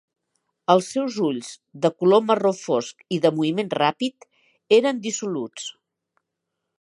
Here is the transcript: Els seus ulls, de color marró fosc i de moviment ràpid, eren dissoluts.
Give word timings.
Els 0.73 0.87
seus 0.95 1.17
ulls, 1.25 1.49
de 1.83 1.91
color 2.03 2.23
marró 2.29 2.53
fosc 2.61 3.05
i 3.17 3.21
de 3.27 3.33
moviment 3.41 3.71
ràpid, 3.81 4.29
eren 4.79 5.03
dissoluts. 5.05 5.69